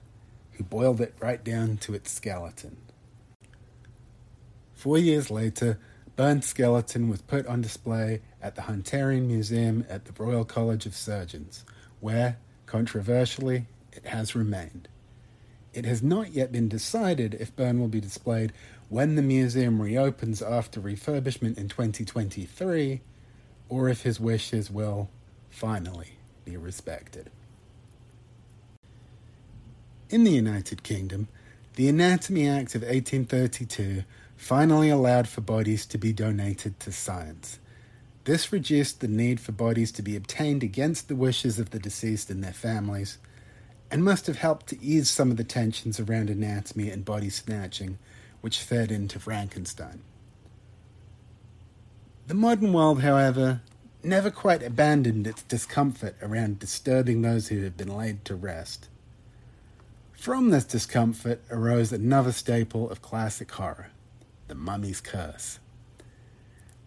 who 0.54 0.64
boiled 0.64 1.02
it 1.02 1.14
right 1.20 1.44
down 1.44 1.78
to 1.78 1.94
its 1.94 2.12
skeleton. 2.12 2.78
Four 4.74 4.98
years 4.98 5.30
later, 5.30 5.80
Byrne's 6.16 6.46
skeleton 6.46 7.10
was 7.10 7.22
put 7.22 7.46
on 7.48 7.62
display 7.62 8.22
at 8.42 8.56
the 8.56 8.64
Hunterian 8.64 9.28
Museum 9.28 9.86
at 9.90 10.06
the 10.06 10.24
Royal 10.24 10.46
College 10.46 10.86
of 10.86 10.96
Surgeons, 10.96 11.64
where, 12.04 12.38
controversially, 12.66 13.66
it 13.94 14.06
has 14.06 14.36
remained. 14.36 14.90
It 15.74 15.86
has 15.86 16.04
not 16.04 16.32
yet 16.34 16.52
been 16.52 16.68
decided 16.68 17.34
if 17.34 17.56
Byrne 17.56 17.80
will 17.80 17.88
be 17.88 18.02
displayed 18.02 18.52
when 18.90 19.16
the 19.16 19.22
museum 19.22 19.82
reopens 19.82 20.42
after 20.42 20.82
refurbishment 20.82 21.58
in 21.58 21.70
2023 21.70 23.00
or 23.70 23.88
if 23.88 24.02
his 24.02 24.20
wishes 24.20 24.70
will 24.70 25.10
finally 25.50 26.18
be 26.44 26.58
respected. 26.58 27.32
In 30.10 30.26
the 30.26 30.32
United 30.32 30.84
Kingdom, 30.84 31.30
the 31.76 31.88
Anatomy 31.88 32.50
Act 32.50 32.76
of 32.76 32.82
1832 32.82 34.04
finally 34.36 34.90
allowed 34.90 35.30
for 35.30 35.40
bodies 35.40 35.86
to 35.86 35.98
be 35.98 36.12
donated 36.12 36.80
to 36.82 36.92
science. 36.92 37.60
This 38.26 38.54
reduced 38.54 39.02
the 39.02 39.08
need 39.08 39.40
for 39.40 39.52
bodies 39.52 39.92
to 39.94 40.02
be 40.02 40.16
obtained 40.16 40.64
against 40.64 41.08
the 41.08 41.16
wishes 41.16 41.60
of 41.60 41.72
the 41.72 41.80
deceased 41.80 42.30
and 42.30 42.44
their 42.44 42.54
families, 42.54 43.18
and 43.92 44.04
must 44.04 44.28
have 44.28 44.38
helped 44.38 44.68
to 44.68 44.82
ease 44.82 45.10
some 45.10 45.30
of 45.30 45.38
the 45.38 45.44
tensions 45.44 46.00
around 46.00 46.30
anatomy 46.30 46.90
and 46.90 47.04
body 47.04 47.30
snatching 47.30 47.98
which 48.42 48.60
fed 48.60 48.92
into 48.92 49.20
Frankenstein. 49.20 50.02
The 52.28 52.34
modern 52.34 52.74
world, 52.74 53.02
however, 53.02 53.62
never 54.04 54.32
quite 54.32 54.64
abandoned 54.64 55.28
its 55.28 55.44
discomfort 55.44 56.16
around 56.22 56.60
disturbing 56.60 57.22
those 57.22 57.50
who 57.50 57.64
have 57.64 57.78
been 57.78 57.96
laid 57.96 58.24
to 58.26 58.36
rest. 58.36 58.88
From 60.14 60.50
this 60.50 60.64
discomfort 60.64 61.42
arose 61.52 61.92
another 61.92 62.32
staple 62.32 62.90
of 62.90 63.02
classic 63.02 63.52
horror 63.52 63.88
the 64.48 64.56
mummy's 64.56 65.02
curse. 65.02 65.60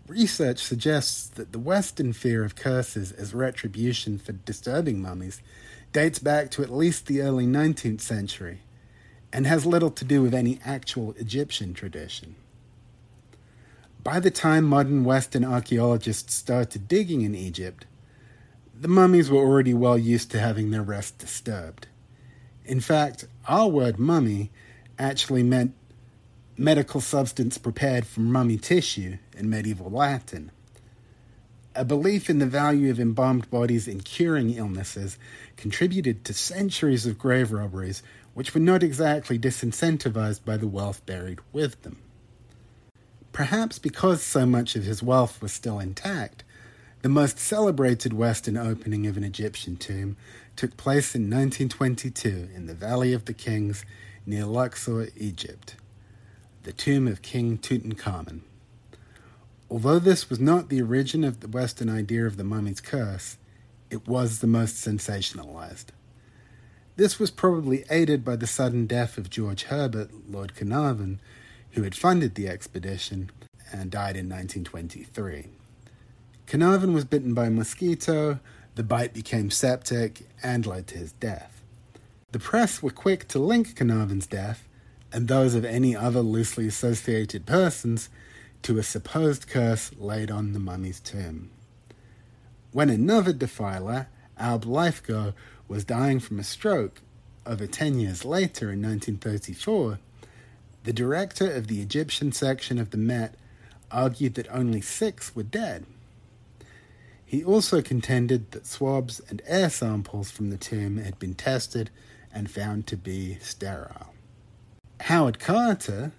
Research 0.09 0.59
suggests 0.59 1.27
that 1.27 1.51
the 1.51 1.59
Western 1.59 2.13
fear 2.13 2.45
of 2.45 2.55
curses 2.55 3.11
as 3.11 3.35
retribution 3.35 4.19
for 4.19 4.33
disturbing 4.33 5.03
mummies 5.03 5.41
dates 5.93 6.21
back 6.21 6.51
to 6.53 6.63
at 6.63 6.71
least 6.71 7.07
the 7.07 7.21
early 7.21 7.47
19th 7.47 8.01
century 8.01 8.61
and 9.33 9.47
has 9.47 9.67
little 9.67 9.91
to 9.91 10.05
do 10.05 10.23
with 10.23 10.33
any 10.33 10.61
actual 10.65 11.13
Egyptian 11.19 11.75
tradition. 11.75 12.37
By 14.05 14.21
the 14.21 14.31
time 14.31 14.65
modern 14.65 15.03
Western 15.03 15.45
archaeologists 15.45 16.35
started 16.35 16.87
digging 16.87 17.23
in 17.23 17.35
Egypt, 17.35 17.87
the 18.79 18.89
mummies 18.89 19.29
were 19.29 19.41
already 19.41 19.75
well 19.75 19.99
used 19.99 20.31
to 20.31 20.39
having 20.39 20.71
their 20.71 20.83
rest 20.83 21.19
disturbed. 21.19 21.89
In 22.65 22.81
fact, 22.81 23.27
our 23.49 23.69
word 23.69 23.99
mummy 23.99 24.53
actually 24.99 25.43
meant 25.43 25.75
medical 26.59 27.01
substance 27.01 27.59
prepared 27.59 28.07
from 28.07 28.33
mummy 28.33 28.57
tissue 28.57 29.19
in 29.37 29.51
medieval 29.51 29.91
Latin. 29.91 30.51
A 31.75 31.85
belief 31.85 32.31
in 32.31 32.39
the 32.39 32.47
value 32.47 32.91
of 32.91 32.99
embalmed 32.99 33.51
bodies 33.51 33.87
in 33.87 34.01
curing 34.01 34.51
illnesses 34.55 35.19
contributed 35.57 36.25
to 36.25 36.33
centuries 36.33 37.05
of 37.05 37.19
grave 37.19 37.53
robberies, 37.53 38.03
which 38.33 38.55
were 38.55 38.61
not 38.61 38.83
exactly 38.83 39.39
disincentivized 39.39 40.45
by 40.45 40.57
the 40.57 40.67
wealth 40.67 41.05
buried 41.05 41.41
with 41.53 41.83
them. 41.83 41.99
Perhaps 43.33 43.79
because 43.79 44.23
so 44.23 44.47
much 44.47 44.77
of 44.77 44.85
his 44.85 45.03
wealth 45.03 45.43
was 45.43 45.53
still 45.53 45.79
intact, 45.79 46.43
the 47.03 47.11
most 47.11 47.39
celebrated 47.39 48.15
Western 48.15 48.57
opening 48.57 49.07
of 49.07 49.19
an 49.19 49.25
Egyptian 49.25 49.77
tomb 49.77 50.17
took 50.57 50.79
place 50.79 51.15
in 51.15 51.25
1922 51.25 52.49
in 52.55 52.67
the 52.67 52.75
Valley 52.75 53.13
of 53.13 53.27
the 53.27 53.35
Kings 53.35 53.85
near 54.25 54.47
Luxor, 54.47 55.09
Egypt, 55.17 55.77
the 56.67 56.73
tomb 56.73 57.07
of 57.07 57.23
King 57.23 57.57
Tutankhamun. 57.59 58.41
Although 59.71 60.01
this 60.01 60.29
was 60.29 60.41
not 60.41 60.69
the 60.69 60.83
origin 60.83 61.23
of 61.23 61.39
the 61.39 61.47
Western 61.47 61.89
idea 61.89 62.27
of 62.27 62.37
the 62.37 62.43
mummy's 62.43 62.81
curse, 62.81 63.37
it 63.89 64.09
was 64.09 64.41
the 64.41 64.49
most 64.49 64.75
sensationalized. 64.75 65.87
This 66.97 67.21
was 67.21 67.31
probably 67.31 67.85
aided 67.89 68.25
by 68.25 68.35
the 68.35 68.49
sudden 68.49 68.87
death 68.87 69.17
of 69.17 69.31
George 69.31 69.63
Herbert, 69.65 70.11
Lord 70.29 70.57
Carnarvon, 70.57 71.21
who 71.71 71.85
had 71.85 71.95
funded 71.95 72.35
the 72.35 72.49
expedition 72.49 73.31
and 73.71 73.89
died 73.89 74.17
in 74.17 74.29
1923. 74.29 75.47
Carnarvon 76.49 76.95
was 76.95 77.05
bitten 77.05 77.33
by 77.33 77.47
a 77.47 77.51
mosquito, 77.51 78.41
the 78.75 78.83
bite 78.83 79.15
became 79.15 79.53
septic, 79.53 80.23
and 80.43 80.67
led 80.67 80.89
to 80.89 80.99
his 80.99 81.13
death. 81.13 81.63
The 82.33 82.41
press 82.41 82.83
were 82.83 82.91
quick 82.91 83.29
to 83.29 83.39
link 83.39 83.77
Carnarvon's 83.77 84.27
death, 84.27 84.66
and 85.13 85.29
those 85.29 85.55
of 85.55 85.65
any 85.65 85.95
other 85.95 86.21
loosely 86.21 86.67
associated 86.67 87.47
persons, 87.47 88.09
to 88.63 88.79
a 88.79 88.83
supposed 88.83 89.47
curse 89.47 89.93
laid 89.97 90.31
on 90.31 90.53
the 90.53 90.59
mummy's 90.59 91.01
tomb. 91.01 91.51
When 92.73 92.91
another 92.91 93.33
defiler, 93.33 94.09
Alb 94.39 94.65
Lythgoe, 94.65 95.35
was 95.69 95.85
dying 95.85 96.21
from 96.21 96.39
a 96.39 96.45
stroke 96.45 97.01
over 97.47 97.67
10 97.67 97.99
years 97.99 98.25
later 98.25 98.73
in 98.73 98.83
1934, 98.83 99.99
the 100.85 100.93
director 100.93 101.51
of 101.51 101.69
the 101.69 101.81
Egyptian 101.81 102.33
section 102.33 102.79
of 102.79 102.91
the 102.91 102.99
Met 102.99 103.35
argued 103.91 104.35
that 104.35 104.49
only 104.51 104.81
six 104.81 105.35
were 105.35 105.43
dead. 105.43 105.87
He 107.25 107.45
also 107.45 107.83
contended 107.83 108.51
that 108.53 108.67
swabs 108.67 109.21
and 109.29 109.43
air 109.47 109.71
samples 109.71 110.31
from 110.31 110.51
the 110.51 110.57
tomb 110.57 110.99
had 110.99 111.19
been 111.19 111.35
tested 111.35 111.91
and 112.33 112.51
found 112.51 112.87
to 112.87 112.97
be 112.97 113.39
sterile. 113.41 114.13
Howard 115.03 115.39
Carter, 115.39 116.13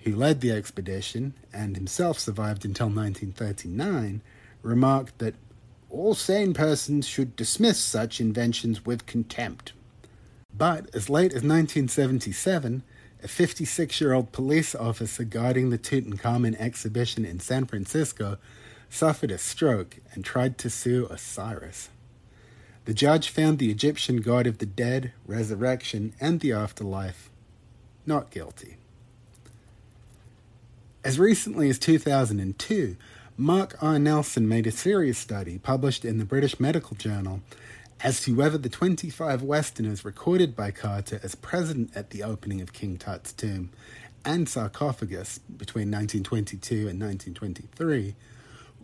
who 0.00 0.14
led 0.14 0.40
the 0.40 0.52
expedition 0.52 1.34
and 1.52 1.76
himself 1.76 2.18
survived 2.18 2.64
until 2.64 2.86
1939, 2.86 4.20
remarked 4.62 5.18
that 5.18 5.34
all 5.90 6.14
sane 6.14 6.54
persons 6.54 7.06
should 7.06 7.36
dismiss 7.36 7.78
such 7.78 8.20
inventions 8.20 8.84
with 8.84 9.06
contempt. 9.06 9.72
But 10.56 10.94
as 10.94 11.10
late 11.10 11.32
as 11.32 11.42
1977, 11.42 12.82
a 13.22 13.28
56 13.28 14.00
year 14.00 14.12
old 14.12 14.32
police 14.32 14.74
officer 14.74 15.24
guarding 15.24 15.70
the 15.70 15.78
Tutankhamun 15.78 16.58
exhibition 16.58 17.24
in 17.24 17.40
San 17.40 17.66
Francisco 17.66 18.38
suffered 18.88 19.30
a 19.30 19.38
stroke 19.38 19.98
and 20.12 20.24
tried 20.24 20.58
to 20.58 20.70
sue 20.70 21.06
Osiris. 21.06 21.88
The 22.84 22.94
judge 22.94 23.28
found 23.28 23.58
the 23.58 23.70
Egyptian 23.70 24.20
god 24.20 24.46
of 24.46 24.58
the 24.58 24.66
dead, 24.66 25.12
resurrection, 25.26 26.14
and 26.20 26.40
the 26.40 26.52
afterlife 26.52 27.30
not 28.06 28.30
guilty. 28.30 28.76
As 31.04 31.18
recently 31.18 31.68
as 31.68 31.78
2002, 31.78 32.96
Mark 33.36 33.76
R. 33.80 33.98
Nelson 33.98 34.46
made 34.46 34.66
a 34.66 34.70
serious 34.70 35.18
study 35.18 35.58
published 35.58 36.04
in 36.04 36.18
the 36.18 36.24
British 36.24 36.60
Medical 36.60 36.96
Journal 36.96 37.40
as 38.02 38.20
to 38.22 38.34
whether 38.34 38.58
the 38.58 38.68
25 38.68 39.42
Westerners 39.42 40.04
recorded 40.04 40.54
by 40.54 40.70
Carter 40.70 41.20
as 41.22 41.34
present 41.34 41.90
at 41.96 42.10
the 42.10 42.22
opening 42.22 42.60
of 42.60 42.72
King 42.72 42.98
Tut's 42.98 43.32
tomb 43.32 43.70
and 44.24 44.48
sarcophagus 44.48 45.38
between 45.38 45.90
1922 45.90 46.88
and 46.88 47.00
1923 47.00 48.14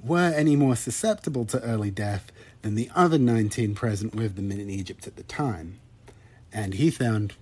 were 0.02 0.32
any 0.34 0.56
more 0.56 0.76
susceptible 0.76 1.44
to 1.44 1.62
early 1.62 1.90
death 1.90 2.30
than 2.62 2.74
the 2.74 2.90
other 2.94 3.18
19 3.18 3.74
present 3.74 4.14
with 4.14 4.36
them 4.36 4.50
in 4.50 4.70
Egypt 4.70 5.06
at 5.06 5.16
the 5.16 5.22
time, 5.24 5.78
and 6.52 6.74
he 6.74 6.90
found 6.90 7.34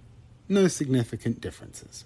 no 0.49 0.69
significant 0.69 1.41
differences. 1.41 2.05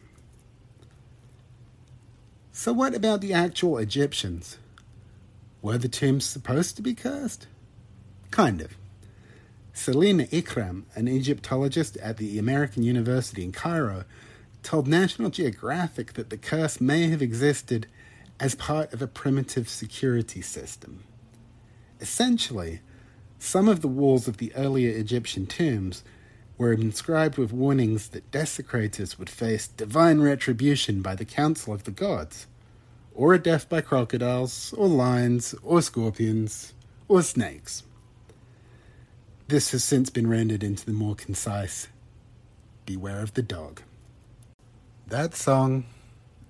So, 2.53 2.73
what 2.73 2.95
about 2.95 3.21
the 3.21 3.33
actual 3.33 3.79
Egyptians? 3.79 4.59
Were 5.63 5.79
the 5.79 5.89
tombs 5.89 6.25
supposed 6.25 6.77
to 6.77 6.83
be 6.83 6.95
cursed? 6.95 7.47
Kind 8.31 8.61
of. 8.61 8.77
Salima 9.75 10.29
Ikram, 10.31 10.85
an 10.95 11.07
Egyptologist 11.07 11.97
at 11.99 12.17
the 12.17 12.39
American 12.39 12.83
University 12.83 13.45
in 13.45 13.53
Cairo, 13.53 14.05
told 14.63 14.87
National 14.87 15.31
Geographic 15.31 16.15
that 16.15 16.31
the 16.31 16.37
curse 16.37 16.81
may 16.81 17.09
have 17.09 17.23
existed 17.23 17.87
as 18.39 18.55
part 18.55 18.93
of 18.93 19.01
a 19.01 19.07
primitive 19.07 19.69
security 19.69 20.43
system. 20.43 21.05
Essentially, 22.01 22.81
some 23.39 23.69
of 23.69 23.81
the 23.81 23.89
walls 23.89 24.29
of 24.29 24.39
the 24.39 24.55
earlier 24.55 24.91
Egyptian 24.91 25.47
tombs 25.47 26.03
were 26.61 26.75
inscribed 26.75 27.39
with 27.39 27.55
warnings 27.55 28.09
that 28.09 28.31
desecrators 28.31 29.19
would 29.19 29.31
face 29.31 29.67
divine 29.67 30.21
retribution 30.21 31.01
by 31.01 31.15
the 31.15 31.25
Council 31.25 31.73
of 31.73 31.85
the 31.85 31.91
Gods, 31.91 32.47
or 33.15 33.33
a 33.33 33.39
death 33.39 33.67
by 33.67 33.81
crocodiles, 33.81 34.75
or 34.75 34.87
lions, 34.87 35.55
or 35.63 35.81
scorpions, 35.81 36.75
or 37.09 37.23
snakes. 37.23 37.83
This 39.49 39.71
has 39.71 39.83
since 39.83 40.11
been 40.11 40.29
rendered 40.29 40.63
into 40.63 40.85
the 40.85 40.93
more 40.93 41.15
concise 41.15 41.89
Beware 42.85 43.23
of 43.23 43.33
the 43.33 43.43
Dog. 43.43 43.81
That 45.07 45.35
song 45.35 45.87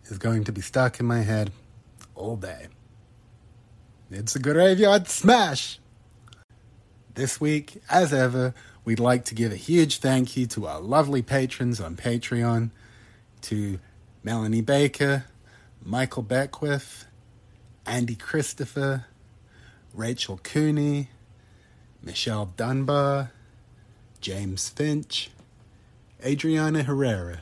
is 0.06 0.18
going 0.18 0.42
to 0.42 0.50
be 0.50 0.60
stuck 0.60 0.98
in 0.98 1.06
my 1.06 1.20
head 1.20 1.52
all 2.16 2.34
day. 2.34 2.66
It's 4.10 4.34
a 4.34 4.40
graveyard 4.40 5.06
smash! 5.06 5.78
This 7.20 7.38
week, 7.38 7.83
as 7.90 8.14
ever, 8.14 8.54
we'd 8.83 8.98
like 8.98 9.26
to 9.26 9.35
give 9.35 9.52
a 9.52 9.56
huge 9.56 9.98
thank 9.98 10.38
you 10.38 10.46
to 10.46 10.66
our 10.66 10.80
lovely 10.80 11.20
patrons 11.20 11.78
on 11.78 11.94
Patreon, 11.94 12.70
to 13.42 13.78
Melanie 14.24 14.62
Baker, 14.62 15.26
Michael 15.85 16.22
Beckwith, 16.22 17.04
Andy 17.85 18.14
Christopher, 18.14 19.04
Rachel 19.92 20.40
Cooney, 20.42 21.11
Michelle 22.02 22.54
Dunbar, 22.56 23.33
James 24.22 24.70
Finch, 24.70 25.30
Adriana 26.24 26.85
Herrera, 26.85 27.40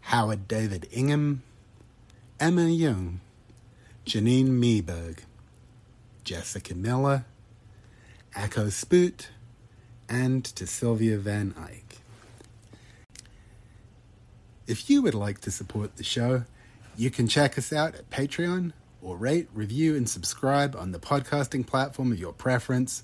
Howard 0.00 0.48
David 0.48 0.88
Ingham, 0.90 1.44
Emma 2.40 2.64
Young, 2.64 3.20
Janine 4.04 4.48
Meeberg, 4.48 5.18
Jessica 6.24 6.74
Miller, 6.74 7.24
Akko 8.34 8.70
Spoot, 8.70 9.28
and 10.08 10.44
to 10.44 10.66
Sylvia 10.66 11.18
Van 11.18 11.54
Eyck. 11.58 11.98
If 14.66 14.90
you 14.90 15.02
would 15.02 15.14
like 15.14 15.40
to 15.42 15.50
support 15.50 15.96
the 15.96 16.04
show, 16.04 16.44
you 16.96 17.10
can 17.10 17.28
check 17.28 17.58
us 17.58 17.72
out 17.72 17.94
at 17.94 18.10
Patreon 18.10 18.72
or 19.02 19.16
rate, 19.16 19.48
review, 19.52 19.94
and 19.94 20.08
subscribe 20.08 20.74
on 20.74 20.92
the 20.92 20.98
podcasting 20.98 21.66
platform 21.66 22.10
of 22.10 22.18
your 22.18 22.32
preference. 22.32 23.02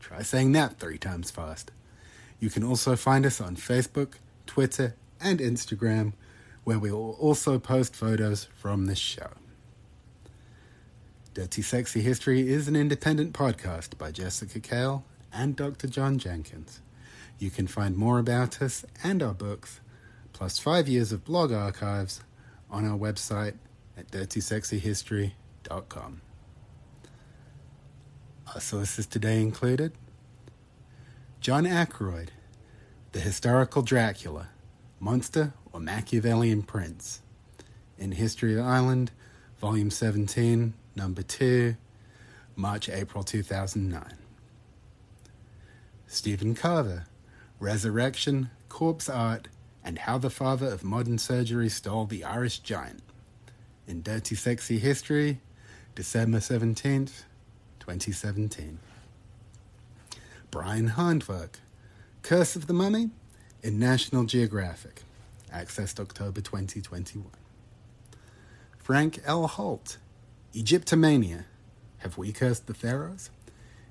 Try 0.00 0.22
saying 0.22 0.52
that 0.52 0.78
three 0.78 0.98
times 0.98 1.30
fast. 1.30 1.70
You 2.40 2.50
can 2.50 2.64
also 2.64 2.96
find 2.96 3.24
us 3.24 3.40
on 3.40 3.56
Facebook, 3.56 4.14
Twitter, 4.46 4.96
and 5.20 5.38
Instagram, 5.38 6.14
where 6.64 6.78
we 6.78 6.90
will 6.90 7.12
also 7.20 7.58
post 7.58 7.94
photos 7.94 8.48
from 8.56 8.86
the 8.86 8.96
show. 8.96 9.30
Dirty 11.34 11.60
Sexy 11.62 12.00
History 12.00 12.48
is 12.48 12.68
an 12.68 12.76
independent 12.76 13.32
podcast 13.32 13.98
by 13.98 14.12
Jessica 14.12 14.60
Kale 14.60 15.04
and 15.32 15.56
Dr. 15.56 15.88
John 15.88 16.16
Jenkins. 16.16 16.80
You 17.40 17.50
can 17.50 17.66
find 17.66 17.96
more 17.96 18.20
about 18.20 18.62
us 18.62 18.84
and 19.02 19.20
our 19.20 19.34
books, 19.34 19.80
plus 20.32 20.60
five 20.60 20.86
years 20.86 21.10
of 21.10 21.24
blog 21.24 21.50
archives, 21.50 22.20
on 22.70 22.86
our 22.86 22.96
website 22.96 23.54
at 23.98 24.12
dirtysexyhistory.com. 24.12 26.20
Our 28.54 28.60
sources 28.60 29.04
today 29.04 29.42
included 29.42 29.90
John 31.40 31.66
Ackroyd, 31.66 32.30
The 33.10 33.18
Historical 33.18 33.82
Dracula, 33.82 34.50
Monster 35.00 35.52
or 35.72 35.80
Machiavellian 35.80 36.62
Prince, 36.62 37.22
in 37.98 38.12
History 38.12 38.56
of 38.56 38.64
Ireland, 38.64 39.10
Volume 39.58 39.90
17, 39.90 40.74
Number 40.96 41.22
2, 41.22 41.76
March 42.56 42.88
April 42.88 43.24
2009. 43.24 44.16
Stephen 46.06 46.54
Carver, 46.54 47.06
Resurrection, 47.58 48.50
Corpse 48.68 49.08
Art, 49.08 49.48
and 49.84 49.98
How 49.98 50.18
the 50.18 50.30
Father 50.30 50.68
of 50.68 50.84
Modern 50.84 51.18
Surgery 51.18 51.68
Stole 51.68 52.06
the 52.06 52.22
Irish 52.22 52.60
Giant. 52.60 53.02
In 53.88 54.02
Dirty 54.02 54.36
Sexy 54.36 54.78
History, 54.78 55.40
December 55.94 56.38
17th, 56.38 57.24
2017. 57.80 58.78
Brian 60.50 60.90
Handwerk, 60.90 61.56
Curse 62.22 62.54
of 62.54 62.68
the 62.68 62.72
Mummy, 62.72 63.10
in 63.62 63.78
National 63.80 64.24
Geographic, 64.24 65.02
accessed 65.52 65.98
October 65.98 66.40
2021. 66.40 67.26
Frank 68.78 69.20
L. 69.24 69.48
Holt, 69.48 69.98
Egyptomania, 70.54 71.46
Have 71.98 72.16
We 72.16 72.30
Cursed 72.30 72.68
the 72.68 72.74
Pharaohs? 72.74 73.28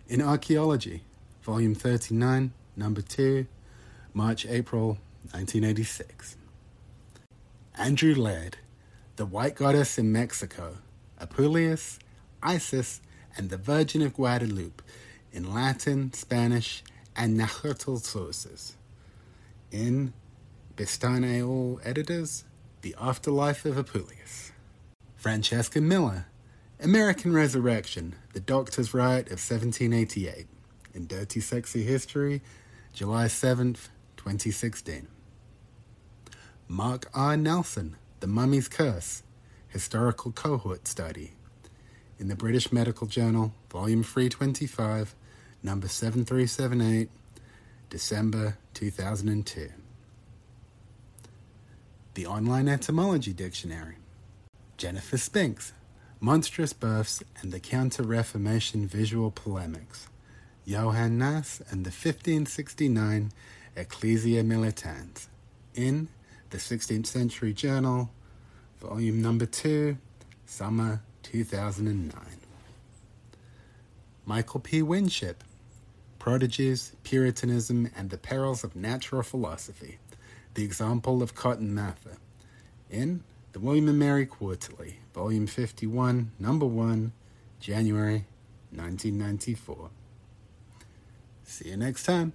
In 0.08 0.22
Archaeology, 0.22 1.04
Volume 1.42 1.76
39, 1.76 2.54
Number 2.78 3.02
2, 3.02 3.46
March 4.14 4.46
April 4.46 4.98
1986. 5.34 6.38
Andrew 7.78 8.16
Laird, 8.16 8.60
The 9.18 9.26
White 9.26 9.56
Goddess 9.56 9.98
in 9.98 10.14
Mexico, 10.14 10.78
Apuleius, 11.20 12.00
Isis, 12.42 13.02
and 13.36 13.50
the 13.50 13.58
Virgin 13.58 14.02
of 14.02 14.14
Guadalupe 14.14 14.82
in 15.34 15.54
Latin, 15.54 16.14
Spanish, 16.14 16.82
and 17.14 17.36
Nahuatl 17.36 17.98
sources. 17.98 18.78
In 19.70 20.14
Bastane 20.78 21.46
All 21.46 21.82
Editors, 21.84 22.46
The 22.84 22.96
Afterlife 22.98 23.66
of 23.66 23.76
Apuleius. 23.76 24.52
Francesca 25.18 25.82
Miller, 25.82 26.28
American 26.80 27.34
Resurrection, 27.34 28.16
The 28.34 28.40
Doctor's 28.40 28.94
Riot 28.94 29.28
of 29.28 29.40
1788, 29.40 30.48
in 30.94 31.08
Dirty 31.08 31.40
Sexy 31.40 31.84
History, 31.84 32.42
July 32.94 33.26
7th, 33.26 33.90
2016. 34.18 35.08
Mark 36.68 37.10
R. 37.14 37.38
Nelson, 37.38 37.96
The 38.20 38.28
Mummy's 38.28 38.68
Curse, 38.68 39.24
Historical 39.70 40.32
Cohort 40.32 40.88
Study, 40.88 41.34
in 42.20 42.28
the 42.28 42.36
British 42.36 42.72
Medical 42.72 43.08
Journal, 43.08 43.54
Volume 43.72 44.04
325, 44.04 45.16
Number 45.66 45.88
7378, 45.88 47.10
December 47.90 48.58
2002. 48.74 49.70
The 52.16 52.28
Online 52.28 52.68
Etymology 52.68 53.32
Dictionary. 53.34 53.96
Jennifer 54.78 55.18
Spinks, 55.18 55.72
Monstrous 56.24 56.72
Births 56.72 57.22
and 57.42 57.52
the 57.52 57.60
Counter 57.60 58.02
Reformation 58.02 58.88
Visual 58.88 59.30
Polemics. 59.30 60.08
Johann 60.64 61.18
Nas 61.18 61.62
and 61.70 61.84
the 61.84 61.90
1569 61.90 63.34
Ecclesia 63.76 64.42
Militans. 64.42 65.28
In 65.76 66.08
the 66.50 66.60
16th 66.60 67.08
Century 67.08 67.52
Journal, 67.52 68.10
Volume 68.80 69.22
Number 69.22 69.46
2, 69.46 69.98
Summer 70.46 71.02
2009. 71.24 72.14
Michael 74.26 74.62
P. 74.62 74.82
Winship, 74.82 75.44
Prodigies, 76.20 76.96
Puritanism, 77.04 77.92
and 77.98 78.12
the 78.12 78.18
Perils 78.18 78.64
of 78.64 78.78
Natural 78.78 79.24
Philosophy, 79.24 79.98
The 80.54 80.64
Example 80.64 81.22
of 81.22 81.36
Cotton 81.36 81.76
Mather, 81.76 82.16
in 82.90 83.26
the 83.52 83.60
William 83.60 83.90
and 83.90 84.00
Mary 84.00 84.26
Quarterly, 84.26 85.00
Volume 85.14 85.48
51, 85.48 86.32
Number 86.40 86.66
1, 86.66 87.12
January 87.60 88.26
1994. 88.72 89.90
See 91.44 91.70
you 91.70 91.78
next 91.78 92.04
time. 92.04 92.34